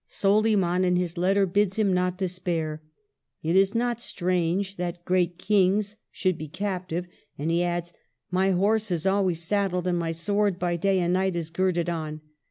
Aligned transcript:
Soliman, 0.07 0.83
in 0.83 0.95
his 0.95 1.15
letter, 1.15 1.45
bids 1.45 1.77
him 1.77 1.93
not 1.93 2.17
despair. 2.17 2.81
It 3.43 3.55
is 3.55 3.75
not 3.75 4.01
strange 4.01 4.77
that 4.77 5.05
great 5.05 5.37
kings 5.37 5.95
should 6.09 6.39
be 6.39 6.47
captive. 6.47 7.05
'j 7.05 7.11
And 7.37 7.51
he 7.51 7.63
adds, 7.63 7.93
*' 8.15 8.31
My 8.31 8.49
horse 8.49 8.89
is 8.89 9.05
always 9.05 9.43
saddled, 9.43 9.85
and 9.85 9.99
my 9.99 10.11
sword 10.11 10.57
by 10.57 10.75
day 10.75 10.99
and 11.01 11.13
night 11.13 11.35
is 11.35 11.51
girdled 11.51 11.87
on." 11.87 12.21